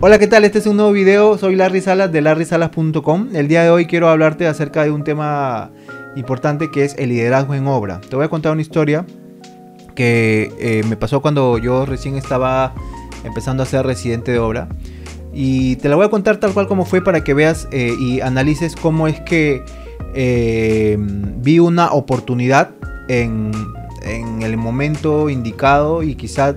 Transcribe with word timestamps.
Hola, 0.00 0.20
¿qué 0.20 0.28
tal? 0.28 0.44
Este 0.44 0.60
es 0.60 0.66
un 0.68 0.76
nuevo 0.76 0.92
video. 0.92 1.36
Soy 1.38 1.56
Larry 1.56 1.80
Salas 1.80 2.12
de 2.12 2.20
larrysalas.com. 2.20 3.30
El 3.34 3.48
día 3.48 3.64
de 3.64 3.70
hoy 3.70 3.86
quiero 3.86 4.08
hablarte 4.08 4.46
acerca 4.46 4.84
de 4.84 4.92
un 4.92 5.02
tema 5.02 5.72
importante 6.14 6.70
que 6.70 6.84
es 6.84 6.94
el 6.98 7.08
liderazgo 7.08 7.56
en 7.56 7.66
obra. 7.66 8.00
Te 8.08 8.14
voy 8.14 8.24
a 8.24 8.28
contar 8.28 8.52
una 8.52 8.62
historia 8.62 9.04
que 9.96 10.52
eh, 10.60 10.84
me 10.88 10.96
pasó 10.96 11.20
cuando 11.20 11.58
yo 11.58 11.84
recién 11.84 12.14
estaba 12.14 12.74
empezando 13.24 13.64
a 13.64 13.66
ser 13.66 13.84
residente 13.86 14.30
de 14.30 14.38
obra. 14.38 14.68
Y 15.32 15.74
te 15.76 15.88
la 15.88 15.96
voy 15.96 16.06
a 16.06 16.10
contar 16.10 16.36
tal 16.36 16.54
cual 16.54 16.68
como 16.68 16.84
fue 16.84 17.02
para 17.02 17.24
que 17.24 17.34
veas 17.34 17.66
eh, 17.72 17.92
y 17.98 18.20
analices 18.20 18.76
cómo 18.76 19.08
es 19.08 19.20
que 19.22 19.64
eh, 20.14 20.96
vi 20.96 21.58
una 21.58 21.90
oportunidad 21.90 22.70
en, 23.08 23.50
en 24.02 24.42
el 24.42 24.58
momento 24.58 25.28
indicado 25.28 26.04
y 26.04 26.14
quizá 26.14 26.54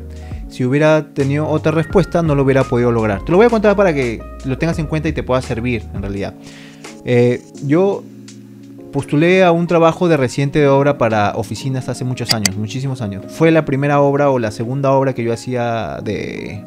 si 0.51 0.65
hubiera 0.65 1.13
tenido 1.13 1.47
otra 1.47 1.71
respuesta 1.71 2.21
no 2.21 2.35
lo 2.35 2.43
hubiera 2.43 2.65
podido 2.65 2.91
lograr. 2.91 3.23
Te 3.23 3.31
lo 3.31 3.37
voy 3.37 3.47
a 3.47 3.49
contar 3.49 3.75
para 3.75 3.93
que 3.93 4.21
lo 4.45 4.57
tengas 4.57 4.77
en 4.79 4.85
cuenta 4.85 5.07
y 5.07 5.13
te 5.13 5.23
pueda 5.23 5.41
servir 5.41 5.83
en 5.93 6.01
realidad. 6.01 6.35
Eh, 7.05 7.41
yo 7.65 8.03
postulé 8.91 9.43
a 9.43 9.53
un 9.53 9.65
trabajo 9.65 10.09
de 10.09 10.17
reciente 10.17 10.59
de 10.59 10.67
obra 10.67 10.97
para 10.97 11.33
oficinas 11.35 11.87
hace 11.87 12.03
muchos 12.03 12.33
años, 12.33 12.57
muchísimos 12.57 13.01
años. 13.01 13.25
Fue 13.29 13.49
la 13.49 13.63
primera 13.63 14.01
obra 14.01 14.29
o 14.29 14.39
la 14.39 14.51
segunda 14.51 14.91
obra 14.91 15.13
que 15.13 15.23
yo 15.23 15.31
hacía 15.31 15.99
de 16.03 16.63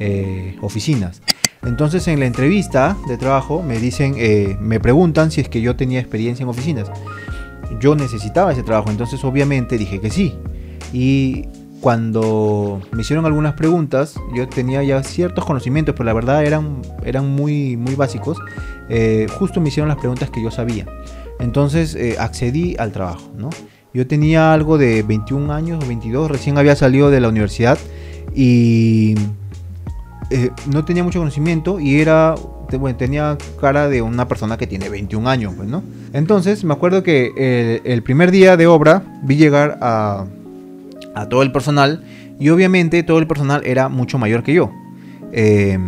eh, 0.00 0.56
oficinas. 0.60 1.22
Entonces 1.62 2.08
en 2.08 2.18
la 2.18 2.26
entrevista 2.26 2.96
de 3.06 3.16
trabajo 3.16 3.62
me 3.62 3.78
dicen, 3.78 4.14
eh, 4.16 4.56
me 4.60 4.80
preguntan 4.80 5.30
si 5.30 5.40
es 5.40 5.48
que 5.48 5.60
yo 5.60 5.76
tenía 5.76 6.00
experiencia 6.00 6.42
en 6.42 6.48
oficinas. 6.48 6.90
Yo 7.78 7.94
necesitaba 7.94 8.50
ese 8.50 8.64
trabajo, 8.64 8.90
entonces 8.90 9.22
obviamente 9.22 9.78
dije 9.78 10.00
que 10.00 10.10
sí. 10.10 10.34
Y 10.92 11.46
cuando 11.80 12.82
me 12.92 13.02
hicieron 13.02 13.24
algunas 13.24 13.54
preguntas, 13.54 14.14
yo 14.34 14.48
tenía 14.48 14.82
ya 14.82 15.02
ciertos 15.02 15.44
conocimientos, 15.44 15.94
pero 15.94 16.04
la 16.04 16.12
verdad 16.12 16.44
eran, 16.44 16.82
eran 17.04 17.28
muy, 17.28 17.76
muy 17.76 17.94
básicos. 17.94 18.38
Eh, 18.88 19.26
justo 19.38 19.60
me 19.60 19.68
hicieron 19.68 19.88
las 19.88 19.98
preguntas 19.98 20.30
que 20.30 20.42
yo 20.42 20.50
sabía. 20.50 20.86
Entonces 21.38 21.94
eh, 21.94 22.16
accedí 22.18 22.76
al 22.78 22.92
trabajo. 22.92 23.30
¿no? 23.36 23.48
Yo 23.94 24.06
tenía 24.06 24.52
algo 24.52 24.76
de 24.76 25.02
21 25.02 25.52
años 25.52 25.82
o 25.82 25.88
22, 25.88 26.30
recién 26.30 26.58
había 26.58 26.76
salido 26.76 27.10
de 27.10 27.20
la 27.20 27.28
universidad 27.28 27.78
y 28.34 29.14
eh, 30.30 30.50
no 30.70 30.84
tenía 30.84 31.02
mucho 31.02 31.18
conocimiento 31.18 31.80
y 31.80 32.00
era 32.00 32.34
bueno, 32.78 32.96
tenía 32.96 33.36
cara 33.60 33.88
de 33.88 34.00
una 34.00 34.28
persona 34.28 34.56
que 34.56 34.68
tiene 34.68 34.88
21 34.88 35.28
años, 35.28 35.54
pues, 35.56 35.68
¿no? 35.68 35.82
Entonces 36.12 36.62
me 36.62 36.72
acuerdo 36.72 37.02
que 37.02 37.80
el 37.84 38.02
primer 38.04 38.30
día 38.30 38.56
de 38.56 38.68
obra 38.68 39.02
vi 39.24 39.34
llegar 39.34 39.76
a 39.80 40.26
a 41.14 41.28
todo 41.28 41.42
el 41.42 41.52
personal 41.52 42.04
y 42.38 42.48
obviamente 42.50 43.02
todo 43.02 43.18
el 43.18 43.26
personal 43.26 43.62
era 43.64 43.88
mucho 43.88 44.18
mayor 44.18 44.42
que 44.42 44.54
yo. 44.54 44.70
Eh, 45.32 45.78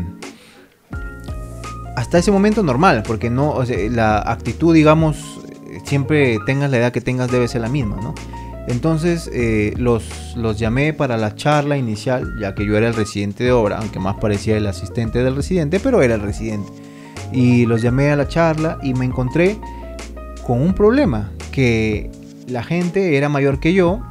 hasta 1.96 2.18
ese 2.18 2.30
momento 2.30 2.62
normal, 2.62 3.02
porque 3.06 3.30
no, 3.30 3.60
la 3.90 4.18
actitud, 4.18 4.74
digamos, 4.74 5.40
siempre 5.84 6.38
tengas 6.46 6.70
la 6.70 6.78
edad 6.78 6.92
que 6.92 7.00
tengas 7.00 7.30
debe 7.30 7.48
ser 7.48 7.60
la 7.60 7.68
misma, 7.68 7.96
¿no? 7.96 8.14
Entonces 8.68 9.28
eh, 9.32 9.74
los, 9.76 10.36
los 10.36 10.58
llamé 10.58 10.92
para 10.92 11.16
la 11.16 11.34
charla 11.34 11.76
inicial, 11.76 12.34
ya 12.40 12.54
que 12.54 12.64
yo 12.64 12.76
era 12.76 12.88
el 12.88 12.94
residente 12.94 13.44
de 13.44 13.52
obra, 13.52 13.78
aunque 13.78 13.98
más 13.98 14.16
parecía 14.16 14.56
el 14.56 14.66
asistente 14.66 15.22
del 15.22 15.34
residente, 15.34 15.80
pero 15.80 16.00
era 16.02 16.14
el 16.14 16.20
residente. 16.20 16.70
Y 17.32 17.66
los 17.66 17.82
llamé 17.82 18.10
a 18.10 18.16
la 18.16 18.28
charla 18.28 18.78
y 18.82 18.94
me 18.94 19.04
encontré 19.04 19.58
con 20.46 20.60
un 20.60 20.74
problema, 20.74 21.30
que 21.50 22.10
la 22.46 22.62
gente 22.62 23.16
era 23.16 23.28
mayor 23.28 23.58
que 23.58 23.74
yo 23.74 24.02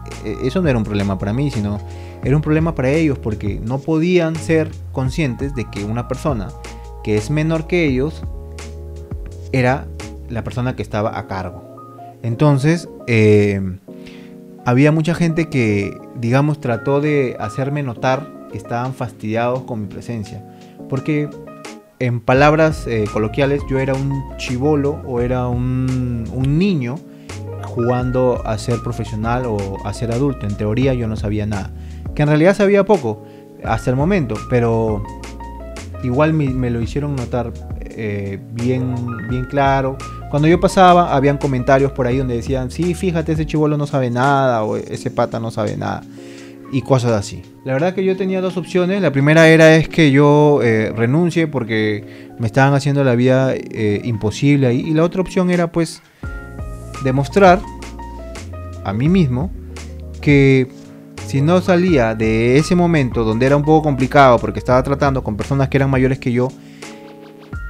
eso 0.44 0.62
no 0.62 0.70
era 0.70 0.78
un 0.78 0.84
problema 0.84 1.18
para 1.18 1.34
mí, 1.34 1.52
sino 1.52 1.80
era 2.24 2.36
un 2.36 2.42
problema 2.42 2.76
para 2.76 2.90
ellos 2.90 3.18
porque 3.18 3.60
no 3.64 3.80
podían 3.80 4.36
ser 4.36 4.70
conscientes 4.92 5.56
de 5.56 5.66
que 5.70 5.84
una 5.84 6.08
persona 6.08 6.50
que 7.04 7.18
es 7.18 7.30
menor 7.30 7.68
que 7.68 7.86
ellos 7.86 8.24
era 9.52 9.88
la 10.30 10.44
persona 10.44 10.76
que 10.76 10.82
estaba 10.82 11.18
a 11.18 11.28
cargo. 11.28 11.64
Entonces, 12.22 12.88
eh, 13.08 13.60
había 14.66 14.92
mucha 14.92 15.16
gente 15.16 15.50
que, 15.50 15.98
digamos, 16.16 16.62
trató 16.62 17.02
de 17.02 17.36
hacerme 17.40 17.84
notar 17.84 18.28
que 18.52 18.58
estaban 18.58 18.94
fastidiados 18.94 19.64
con 19.64 19.82
mi 19.82 19.88
presencia. 19.88 20.46
Porque, 20.90 21.30
en 22.00 22.20
palabras 22.20 22.86
eh, 22.88 23.06
coloquiales, 23.12 23.62
yo 23.70 23.80
era 23.80 23.94
un 23.94 24.24
chivolo 24.38 25.02
o 25.06 25.22
era 25.22 25.48
un 25.48 26.58
niño 26.58 26.96
jugando 27.72 28.42
a 28.46 28.58
ser 28.58 28.82
profesional 28.84 29.46
o 29.46 29.78
a 29.86 29.94
ser 29.94 30.12
adulto. 30.12 30.46
En 30.46 30.56
teoría 30.56 30.94
yo 30.94 31.08
no 31.08 31.16
sabía 31.16 31.46
nada. 31.46 31.72
Que 32.16 32.24
en 32.24 32.28
realidad 32.28 32.56
sabía 32.56 32.84
poco 32.84 33.24
hasta 33.64 33.90
el 33.90 33.96
momento, 33.96 34.36
pero 34.50 35.04
igual 36.04 36.34
me, 36.34 36.70
lo 36.70 36.82
hicieron 36.82 37.16
notar 37.16 37.54
eh, 37.80 38.40
bien, 38.54 38.96
bien 39.30 39.46
claro. 39.46 39.98
Cuando 40.30 40.48
yo 40.48 40.60
pasaba, 40.60 41.16
habían 41.16 41.38
comentarios 41.38 41.92
por 41.92 42.08
ahí 42.08 42.18
donde 42.18 42.36
decían, 42.36 42.72
sí, 42.72 42.94
fíjate, 42.94 43.34
ese 43.34 43.46
chivolo 43.46 43.78
no 43.78 43.86
sabe 43.86 44.10
nada, 44.10 44.64
o 44.64 44.78
ese 44.78 45.12
pata 45.12 45.40
no 45.40 45.52
sabe 45.52 45.76
nada, 45.76 46.04
y 46.72 46.82
cosas 46.82 47.12
así. 47.12 47.42
La 47.66 47.74
verdad 47.74 47.94
que 47.94 48.04
yo 48.04 48.16
tenía 48.16 48.42
dos 48.42 48.58
opciones. 48.58 49.02
La 49.02 49.12
primera 49.12 49.48
era 49.50 49.76
es 49.76 49.90
que 49.90 50.12
yo 50.12 50.62
eh, 50.64 50.92
renuncie 50.96 51.48
porque 51.48 52.32
me 52.40 52.48
estaban 52.48 52.74
haciendo 52.74 53.04
la 53.04 53.14
vida 53.16 53.54
eh, 53.54 54.02
imposible 54.06 54.68
ahí. 54.68 54.80
Y 54.80 54.94
la 54.94 55.04
otra 55.04 55.22
opción 55.22 55.52
era 55.52 55.72
pues 55.72 56.02
demostrar 57.04 57.62
a 58.84 58.94
mí 58.94 59.10
mismo 59.10 59.52
que 60.22 60.70
si 61.28 61.42
no 61.42 61.62
salía 61.62 62.16
de 62.16 62.58
ese 62.58 62.76
momento 62.76 63.24
donde 63.24 63.46
era 63.46 63.56
un 63.56 63.64
poco 63.64 63.84
complicado 63.84 64.38
porque 64.40 64.60
estaba 64.60 64.82
tratando 64.84 65.24
con 65.24 65.38
personas 65.38 65.70
que 65.70 65.78
eran 65.78 65.90
mayores 65.90 66.20
que 66.20 66.32
yo, 66.32 66.50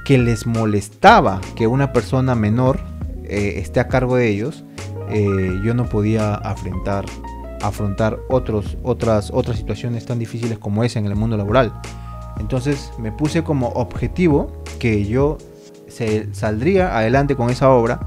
que 0.04 0.18
les 0.18 0.46
molestaba 0.46 1.40
que 1.54 1.66
una 1.66 1.92
persona 1.92 2.34
menor 2.34 2.80
eh, 3.24 3.54
esté 3.58 3.80
a 3.80 3.88
cargo 3.88 4.16
de 4.16 4.28
ellos, 4.28 4.64
eh, 5.08 5.60
yo 5.64 5.74
no 5.74 5.86
podía 5.86 6.34
afrontar, 6.34 7.04
afrontar 7.62 8.18
otros, 8.28 8.76
otras, 8.82 9.30
otras 9.32 9.58
situaciones 9.58 10.06
tan 10.06 10.18
difíciles 10.18 10.58
como 10.58 10.82
esa 10.84 10.98
en 10.98 11.06
el 11.06 11.14
mundo 11.14 11.36
laboral. 11.36 11.72
Entonces 12.40 12.92
me 12.98 13.12
puse 13.12 13.44
como 13.44 13.68
objetivo 13.68 14.52
que 14.78 15.04
yo 15.04 15.38
se, 15.88 16.34
saldría 16.34 16.96
adelante 16.96 17.36
con 17.36 17.50
esa 17.50 17.70
obra 17.70 18.00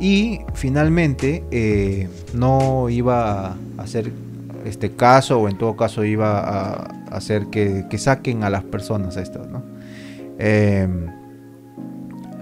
y 0.00 0.40
finalmente 0.54 1.44
eh, 1.50 2.08
no 2.32 2.88
iba 2.88 3.48
a 3.48 3.56
hacer 3.76 4.10
este 4.64 4.92
caso 4.92 5.38
o 5.38 5.48
en 5.48 5.58
todo 5.58 5.76
caso 5.76 6.04
iba 6.04 6.40
a 6.40 6.72
hacer 7.10 7.46
que, 7.48 7.86
saquen 7.98 8.42
a 8.42 8.50
las 8.50 8.64
personas 8.64 9.16
estas, 9.18 9.46
em, 10.38 11.06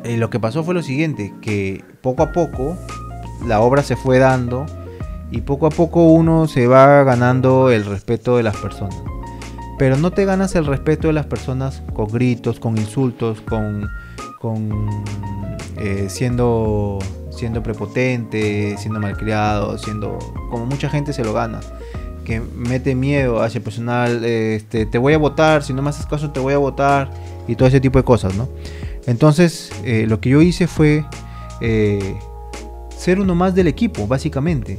y 0.04 0.16
lo 0.16 0.30
que 0.30 0.38
pasó 0.38 0.62
fue 0.62 0.74
lo 0.74 0.82
siguiente, 0.82 1.34
que 1.42 1.84
poco 2.00 2.22
a 2.22 2.32
poco 2.32 2.76
la 3.46 3.60
obra 3.60 3.82
se 3.82 3.96
fue 3.96 4.18
dando 4.18 4.64
y 5.30 5.40
poco 5.40 5.66
a 5.66 5.70
poco 5.70 6.04
uno 6.04 6.46
se 6.46 6.66
va 6.68 7.02
ganando 7.02 7.70
el 7.70 7.84
respeto 7.84 8.36
de 8.36 8.44
las 8.44 8.56
personas. 8.56 8.96
Pero 9.78 9.96
no 9.96 10.10
te 10.10 10.24
ganas 10.24 10.54
el 10.56 10.66
respeto 10.66 11.08
de 11.08 11.12
las 11.12 11.26
personas 11.26 11.82
con 11.92 12.06
gritos, 12.06 12.58
con 12.58 12.78
insultos, 12.78 13.40
con, 13.42 13.88
con 14.40 14.88
eh, 15.76 16.06
siendo 16.08 16.98
siendo 17.38 17.62
prepotente, 17.62 18.76
siendo 18.78 19.00
malcriado, 19.00 19.78
siendo 19.78 20.18
como 20.50 20.66
mucha 20.66 20.90
gente 20.90 21.12
se 21.12 21.24
lo 21.24 21.32
gana, 21.32 21.60
que 22.24 22.40
mete 22.40 22.94
miedo 22.94 23.42
hacia 23.42 23.58
el 23.58 23.64
personal, 23.64 24.24
este, 24.24 24.86
te 24.86 24.98
voy 24.98 25.14
a 25.14 25.18
votar, 25.18 25.62
si 25.62 25.72
no 25.72 25.80
me 25.80 25.90
haces 25.90 26.06
caso 26.06 26.30
te 26.30 26.40
voy 26.40 26.54
a 26.54 26.58
votar 26.58 27.10
y 27.46 27.54
todo 27.54 27.68
ese 27.68 27.80
tipo 27.80 27.98
de 27.98 28.04
cosas, 28.04 28.34
¿no? 28.34 28.48
Entonces 29.06 29.70
eh, 29.84 30.06
lo 30.06 30.20
que 30.20 30.30
yo 30.30 30.42
hice 30.42 30.66
fue 30.66 31.06
eh, 31.60 32.18
ser 32.94 33.20
uno 33.20 33.34
más 33.34 33.54
del 33.54 33.68
equipo, 33.68 34.06
básicamente. 34.06 34.78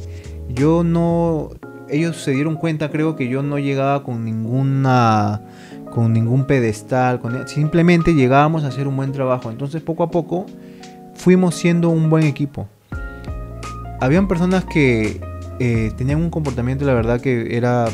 Yo 0.50 0.84
no, 0.84 1.50
ellos 1.90 2.18
se 2.18 2.32
dieron 2.32 2.56
cuenta, 2.56 2.92
creo 2.92 3.16
que 3.16 3.30
yo 3.30 3.42
no 3.42 3.58
llegaba 3.58 4.04
con 4.04 4.26
ninguna 4.26 5.42
con 5.90 6.14
ningún 6.14 6.46
pedestal, 6.46 7.20
simplemente 7.48 8.14
llegábamos 8.14 8.64
a 8.64 8.68
hacer 8.68 8.88
un 8.88 8.96
buen 8.96 9.12
trabajo. 9.12 9.50
Entonces 9.50 9.82
poco 9.82 10.04
a 10.04 10.12
poco 10.12 10.46
fuimos 11.20 11.56
siendo 11.56 11.90
un 11.90 12.10
buen 12.10 12.24
equipo. 12.24 12.68
Habían 14.00 14.28
personas 14.28 14.64
que 14.66 15.20
eh, 15.60 15.92
tenían 15.98 16.22
un 16.22 16.30
comportamiento, 16.30 16.86
la 16.86 16.94
verdad, 16.94 17.20
que 17.20 17.56
era 17.56 17.88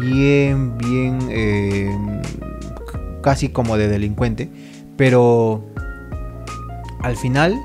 bien, 0.00 0.76
bien, 0.76 1.18
eh, 1.30 1.96
casi 3.22 3.48
como 3.48 3.76
de 3.76 3.88
delincuente. 3.88 4.50
Pero 4.96 5.64
al 7.00 7.16
final, 7.16 7.60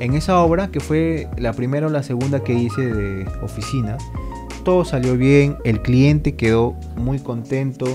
en 0.00 0.14
esa 0.14 0.38
obra, 0.40 0.68
que 0.68 0.80
fue 0.80 1.28
la 1.36 1.52
primera 1.52 1.86
o 1.86 1.90
la 1.90 2.02
segunda 2.02 2.42
que 2.42 2.54
hice 2.54 2.92
de 2.92 3.28
oficinas, 3.42 4.02
todo 4.64 4.86
salió 4.86 5.18
bien, 5.18 5.58
el 5.64 5.82
cliente 5.82 6.34
quedó 6.34 6.74
muy 6.96 7.18
contento. 7.18 7.86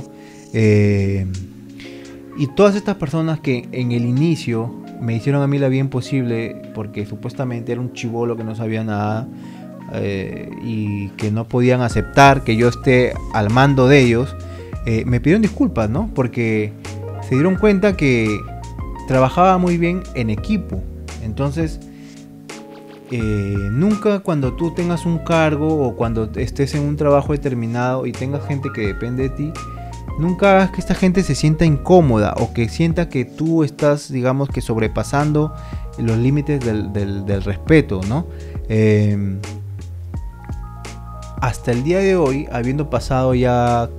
Eh, 0.54 1.26
y 2.38 2.48
todas 2.48 2.76
estas 2.76 2.96
personas 2.96 3.40
que 3.40 3.68
en 3.72 3.92
el 3.92 4.06
inicio 4.06 4.72
me 5.00 5.16
hicieron 5.16 5.42
a 5.42 5.48
mí 5.48 5.58
la 5.58 5.70
bien 5.70 5.90
posible 5.90 6.62
porque 6.74 7.06
supuestamente 7.06 7.72
era 7.72 7.82
un 7.82 7.94
chivolo 7.94 8.36
que 8.36 8.44
no 8.44 8.56
sabía 8.56 8.84
nada 8.84 9.28
eh, 9.94 10.50
y 10.64 11.10
que 11.10 11.32
no 11.32 11.46
podían 11.46 11.82
aceptar 11.82 12.44
que 12.44 12.56
yo 12.56 12.68
esté 12.68 13.14
al 13.34 13.50
mando 13.50 13.88
de 13.88 14.02
ellos, 14.02 14.36
eh, 14.86 15.04
me 15.06 15.20
pidieron 15.20 15.42
disculpas, 15.42 15.90
¿no? 15.90 16.10
Porque 16.14 16.74
se 17.28 17.36
dieron 17.36 17.56
cuenta 17.56 17.98
que 17.98 18.40
trabajaba 19.08 19.58
muy 19.58 19.78
bien 19.78 20.04
en 20.14 20.30
equipo. 20.30 20.82
Entonces, 21.24 21.80
eh, 23.12 23.20
nunca 23.72 24.20
cuando 24.20 24.54
tú 24.54 24.74
tengas 24.76 25.06
un 25.06 25.18
cargo 25.20 25.84
o 25.84 25.96
cuando 25.96 26.30
estés 26.36 26.76
en 26.76 26.84
un 26.84 26.96
trabajo 26.96 27.34
determinado 27.34 28.06
y 28.06 28.12
tengas 28.12 28.46
gente 28.46 28.70
que 28.74 28.82
depende 28.82 29.24
de 29.24 29.30
ti, 29.30 29.54
nunca 30.18 30.52
hagas 30.52 30.72
que 30.72 30.80
esta 30.80 30.96
gente 30.96 31.24
se 31.24 31.36
sienta 31.36 31.66
incómoda 31.66 32.34
o 32.38 32.54
que 32.54 32.70
sienta 32.70 33.10
que 33.10 33.26
tú 33.26 33.64
estás, 33.64 34.12
digamos, 34.12 34.50
que 34.50 34.62
sobrepasando 34.62 35.54
los 35.98 36.18
límites 36.18 36.64
del, 36.64 37.44
respeto, 37.44 38.02
¿no? 38.08 38.26
Em, 38.68 39.40
hasta 41.42 41.72
el 41.72 41.84
día 41.84 42.00
de 42.00 42.16
hoy, 42.16 42.48
habiendo 42.52 42.90
pasado 42.90 43.34
ya 43.34 43.90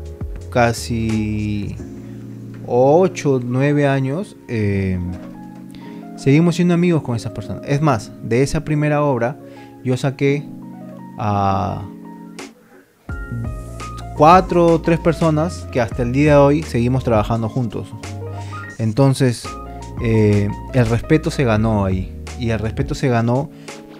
casi 0.50 1.76
8, 2.66 3.40
9 3.44 3.86
años, 3.86 4.36
em, 4.48 5.12
seguimos 6.16 6.56
siendo 6.56 6.74
amigos 6.74 7.02
con 7.02 7.16
esas 7.16 7.32
personas. 7.32 7.62
Es 7.66 7.80
más, 7.80 8.12
de 8.22 8.42
esa 8.42 8.64
primera 8.64 9.02
obra 9.02 9.38
yo 9.84 9.96
saqué 9.96 10.44
a 11.18 11.82
cuatro 14.20 14.66
o 14.66 14.80
tres 14.82 15.00
personas 15.00 15.66
que 15.72 15.80
hasta 15.80 16.02
el 16.02 16.12
día 16.12 16.32
de 16.32 16.36
hoy 16.36 16.62
seguimos 16.62 17.04
trabajando 17.04 17.48
juntos. 17.48 17.88
Entonces, 18.76 19.48
eh, 20.02 20.50
el 20.74 20.84
respeto 20.84 21.30
se 21.30 21.42
ganó 21.44 21.86
ahí. 21.86 22.14
Y 22.38 22.50
el 22.50 22.58
respeto 22.58 22.94
se 22.94 23.08
ganó 23.08 23.48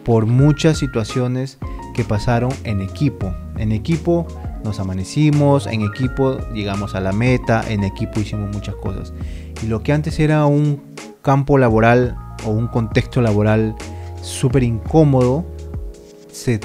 por 0.05 0.27
muchas 0.27 0.77
situaciones 0.77 1.57
que 1.95 2.05
pasaron 2.05 2.53
en 2.65 2.83
equipo. 2.83 3.35
En 3.57 3.73
equipo 3.73 4.27
nos 4.63 4.79
amanecimos, 4.79 5.67
en 5.67 5.81
equipo 5.81 6.37
llegamos 6.53 6.95
a 6.95 7.01
la 7.01 7.13
meta, 7.13 7.65
en 7.67 7.83
equipo 7.83 8.21
hicimos 8.21 8.55
muchas 8.55 8.75
cosas. 8.75 9.15
Y 9.63 9.69
lo 9.69 9.83
que 9.83 9.95
antes 9.95 10.21
era 10.21 10.45
un 10.45 10.83
campo 11.23 11.57
laboral 11.57 12.15
o 12.45 12.51
un 12.51 12.67
contexto 12.67 13.23
laboral 13.23 13.75
súper 14.21 14.65
incómodo, 14.65 15.47
se, 16.31 16.61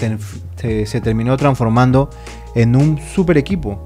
se, 0.58 1.00
terminó 1.02 1.38
transformando 1.38 2.10
en 2.56 2.76
un 2.76 2.98
super 2.98 3.38
equipo. 3.38 3.82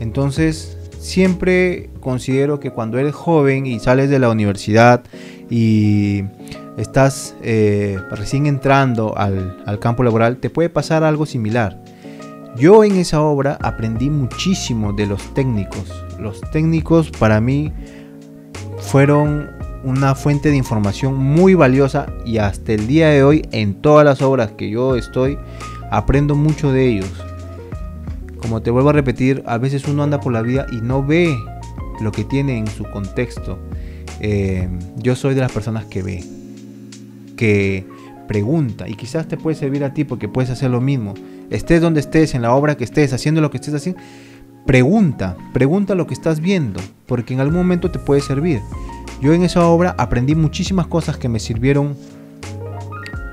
Entonces, 0.00 0.76
siempre 0.98 1.88
considero 2.00 2.60
que 2.60 2.70
cuando 2.70 2.98
eres 2.98 3.14
joven 3.14 3.66
y 3.66 3.78
sales 3.80 4.10
de 4.10 4.18
la 4.18 4.28
universidad 4.28 5.02
y 5.48 6.24
estás 6.76 7.34
eh, 7.42 7.98
recién 8.10 8.46
entrando 8.46 9.16
al, 9.16 9.62
al, 9.64 9.78
campo 9.78 10.02
laboral, 10.02 10.36
te 10.36 10.50
puede 10.50 10.68
pasar 10.68 11.04
algo 11.04 11.24
similar. 11.24 11.82
Yo 12.56 12.82
en 12.84 12.96
esa 12.96 13.20
obra 13.22 13.56
aprendí 13.60 14.10
muchísimo 14.10 14.92
de 14.92 15.06
los 15.06 15.22
técnicos. 15.34 16.04
Los 16.18 16.40
técnicos 16.50 17.10
para 17.10 17.40
mí 17.40 17.72
fueron 18.78 19.50
una 19.84 20.16
fuente 20.16 20.50
de 20.50 20.56
información 20.56 21.14
muy 21.16 21.54
valiosa 21.54 22.06
y 22.24 22.38
hasta 22.38 22.72
el 22.72 22.88
día 22.88 23.08
de 23.10 23.22
hoy 23.22 23.42
en 23.52 23.74
todas 23.74 24.04
las 24.04 24.22
obras 24.22 24.50
que 24.52 24.70
yo 24.70 24.96
estoy 24.96 25.38
aprendo 25.90 26.34
mucho 26.34 26.72
de 26.72 26.88
ellos 26.88 27.27
como 28.48 28.62
te 28.62 28.70
vuelvo 28.70 28.88
a 28.88 28.92
repetir, 28.94 29.42
a 29.46 29.58
veces 29.58 29.86
uno 29.88 30.02
anda 30.02 30.20
por 30.20 30.32
la 30.32 30.40
vida 30.40 30.66
y 30.72 30.76
no 30.76 31.04
ve 31.04 31.36
lo 32.00 32.10
que 32.12 32.24
tiene 32.24 32.56
en 32.56 32.66
su 32.66 32.84
contexto. 32.84 33.58
Eh, 34.20 34.66
yo 34.96 35.14
soy 35.16 35.34
de 35.34 35.42
las 35.42 35.52
personas 35.52 35.84
que 35.84 36.02
ve, 36.02 36.24
que 37.36 37.86
pregunta 38.26 38.88
y 38.88 38.94
quizás 38.94 39.28
te 39.28 39.36
puede 39.36 39.54
servir 39.54 39.84
a 39.84 39.92
ti 39.92 40.04
porque 40.04 40.28
puedes 40.28 40.48
hacer 40.48 40.70
lo 40.70 40.80
mismo. 40.80 41.12
Estés 41.50 41.82
donde 41.82 42.00
estés, 42.00 42.34
en 42.34 42.40
la 42.40 42.54
obra 42.54 42.78
que 42.78 42.84
estés, 42.84 43.12
haciendo 43.12 43.42
lo 43.42 43.50
que 43.50 43.58
estés 43.58 43.74
haciendo, 43.74 44.00
pregunta, 44.64 45.36
pregunta 45.52 45.94
lo 45.94 46.06
que 46.06 46.14
estás 46.14 46.40
viendo, 46.40 46.80
porque 47.04 47.34
en 47.34 47.40
algún 47.40 47.58
momento 47.58 47.90
te 47.90 47.98
puede 47.98 48.22
servir. 48.22 48.60
Yo 49.20 49.34
en 49.34 49.42
esa 49.42 49.66
obra 49.66 49.94
aprendí 49.98 50.34
muchísimas 50.34 50.86
cosas 50.86 51.18
que 51.18 51.28
me 51.28 51.38
sirvieron 51.38 51.96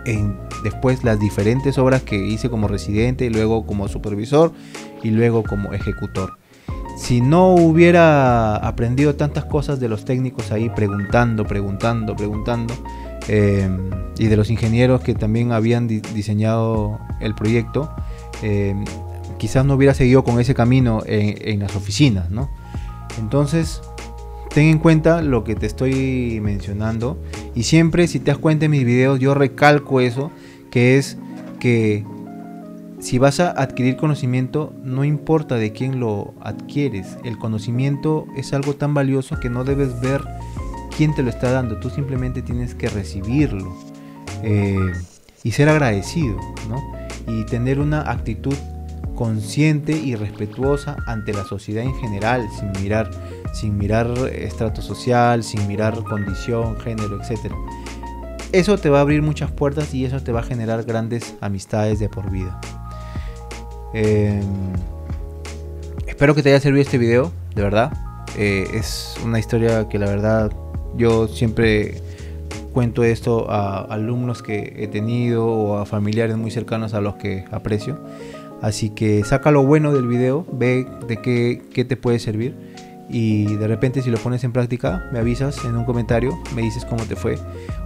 en 0.06 0.45
después 0.66 1.04
las 1.04 1.20
diferentes 1.20 1.78
obras 1.78 2.02
que 2.02 2.18
hice 2.18 2.50
como 2.50 2.68
residente, 2.68 3.30
luego 3.30 3.68
como 3.68 3.88
supervisor 3.88 4.52
y 5.04 5.12
luego 5.12 5.44
como 5.44 5.74
ejecutor. 5.74 6.40
Si 6.98 7.22
no 7.22 7.54
hubiera 7.54 8.56
aprendido 8.56 9.16
tantas 9.16 9.46
cosas 9.46 9.80
de 9.80 9.90
los 9.90 10.06
técnicos 10.06 10.52
ahí 10.52 10.70
preguntando, 10.70 11.46
preguntando, 11.46 12.16
preguntando, 12.16 12.74
eh, 13.28 13.70
y 14.18 14.26
de 14.26 14.38
los 14.38 14.50
ingenieros 14.50 15.02
que 15.02 15.14
también 15.14 15.52
habían 15.52 15.88
diseñado 15.88 17.00
el 17.20 17.36
proyecto, 17.36 17.94
eh, 18.42 18.76
quizás 19.38 19.66
no 19.66 19.76
hubiera 19.76 19.94
seguido 19.94 20.24
con 20.24 20.40
ese 20.40 20.56
camino 20.56 21.04
en, 21.06 21.60
las 21.60 21.76
oficinas, 21.76 22.32
¿no? 22.32 22.50
Entonces, 23.20 23.82
ten 24.54 24.66
en 24.66 24.80
cuenta 24.80 25.22
lo 25.22 25.44
que 25.44 25.54
te 25.54 25.68
estoy 25.68 26.40
mencionando 26.42 27.20
y 27.54 27.64
siempre 27.64 28.08
si 28.08 28.20
te 28.20 28.32
das 28.32 28.40
cuenta 28.40 28.66
en 28.66 28.72
mis 28.72 28.86
videos 28.86 29.20
yo 29.20 29.34
recalco 29.34 30.00
eso 30.00 30.32
que 30.76 30.98
es 30.98 31.18
que 31.62 32.06
si 33.00 33.18
vas 33.18 33.40
a 33.40 33.50
adquirir 33.52 33.96
conocimiento, 33.96 34.74
no 34.84 35.06
importa 35.06 35.56
de 35.56 35.72
quién 35.72 36.02
lo 36.02 36.34
adquieres, 36.42 37.18
el 37.24 37.38
conocimiento 37.38 38.26
es 38.36 38.52
algo 38.52 38.76
tan 38.76 38.94
valioso 38.94 39.40
que 39.40 39.50
no 39.50 39.64
debes 39.64 40.02
ver 40.02 40.22
quién 40.98 41.16
te 41.16 41.24
lo 41.24 41.30
está 41.30 41.50
dando, 41.50 41.80
tú 41.80 41.90
simplemente 41.90 42.42
tienes 42.42 42.76
que 42.76 42.90
recibirlo 42.90 43.74
eh, 44.44 44.92
y 45.44 45.52
ser 45.52 45.70
agradecido, 45.70 46.36
¿no? 46.68 46.84
Y 47.26 47.46
tener 47.46 47.80
una 47.80 48.12
actitud 48.12 48.58
consciente 49.16 49.94
y 49.94 50.16
respetuosa 50.16 50.98
ante 51.08 51.32
la 51.32 51.46
sociedad 51.46 51.86
en 51.86 51.96
general, 51.96 52.50
sin 52.60 52.84
mirar, 52.84 53.10
sin 53.54 53.78
mirar 53.78 54.12
estrato 54.34 54.82
social, 54.82 55.42
sin 55.42 55.66
mirar 55.68 56.04
condición, 56.04 56.78
género, 56.82 57.22
etcétera 57.22 57.56
eso 58.60 58.78
te 58.78 58.90
va 58.90 59.00
a 59.00 59.02
abrir 59.02 59.22
muchas 59.22 59.52
puertas 59.52 59.94
y 59.94 60.06
eso 60.06 60.22
te 60.22 60.32
va 60.32 60.40
a 60.40 60.44
generar 60.44 60.84
grandes 60.84 61.36
amistades 61.42 62.00
de 62.00 62.08
por 62.08 62.32
vida. 62.32 62.60
Em, 63.94 64.42
espero 66.08 66.34
que 66.34 66.42
te 66.42 66.50
haya 66.50 66.62
servido 66.62 66.82
este 66.82 66.98
video, 66.98 67.34
de 67.54 67.62
verdad. 67.62 67.92
Eh, 68.38 68.66
es 68.74 69.16
una 69.26 69.40
historia 69.40 69.90
que 69.90 70.00
la 70.00 70.08
verdad 70.08 70.52
yo 70.96 71.28
siempre 71.28 72.02
cuento 72.72 73.04
esto 73.04 73.52
a 73.52 73.80
alumnos 73.82 74.42
que 74.42 74.74
he 74.78 74.88
tenido 74.88 75.46
o 75.46 75.78
a 75.78 75.86
familiares 75.86 76.38
muy 76.38 76.50
cercanos 76.50 76.94
a 76.94 77.02
los 77.02 77.16
que 77.16 77.44
aprecio. 77.52 78.00
Así 78.62 78.90
que 78.90 79.24
saca 79.26 79.52
lo 79.52 79.66
bueno 79.66 79.94
del 79.94 80.08
video, 80.08 80.46
ve 80.54 80.88
de 81.08 81.18
qué, 81.18 81.62
qué 81.74 81.84
te 81.84 81.98
puede 81.98 82.20
servir 82.20 82.56
y 83.10 83.56
de 83.56 83.68
repente 83.68 84.02
si 84.02 84.10
lo 84.10 84.18
pones 84.18 84.44
en 84.44 84.52
práctica 84.52 85.08
me 85.12 85.20
avisas 85.20 85.64
en 85.66 85.76
un 85.76 85.86
comentario, 85.86 86.38
me 86.56 86.62
dices 86.62 86.86
cómo 86.86 87.04
te 87.04 87.16
fue 87.16 87.38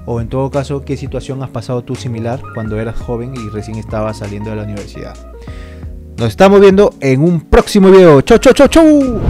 o 0.05 0.21
en 0.21 0.29
todo 0.29 0.49
caso 0.49 0.83
qué 0.85 0.97
situación 0.97 1.43
has 1.43 1.49
pasado 1.49 1.83
tú 1.83 1.95
similar 1.95 2.41
cuando 2.53 2.79
eras 2.79 2.97
joven 2.97 3.33
y 3.35 3.49
recién 3.49 3.77
estabas 3.77 4.17
saliendo 4.19 4.49
de 4.49 4.55
la 4.55 4.63
universidad. 4.63 5.15
Nos 6.17 6.29
estamos 6.29 6.59
viendo 6.59 6.93
en 6.99 7.21
un 7.21 7.41
próximo 7.41 7.89
video. 7.89 8.21
¡Chau, 8.21 8.37
chau, 8.39 8.53
chau, 8.53 8.67
chau! 8.67 9.21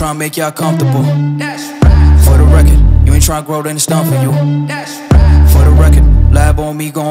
trying 0.00 0.14
to 0.14 0.18
make 0.18 0.36
y'all 0.38 0.50
comfortable. 0.50 1.02
For 2.24 2.38
the 2.38 2.48
record, 2.50 3.06
you 3.06 3.12
ain't 3.12 3.22
trying 3.22 3.42
to 3.42 3.46
grow, 3.46 3.60
then 3.60 3.76
it's 3.76 3.84
done 3.84 4.06
for 4.06 4.16
you. 4.22 4.32
The 4.32 4.72
record, 4.72 4.99
lab 6.40 6.58
on 6.60 6.76
me, 6.76 6.90
gon' 6.90 7.06